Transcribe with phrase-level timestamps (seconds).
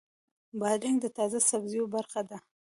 [0.59, 2.37] بادرنګ د تازه سبزیو برخه ده.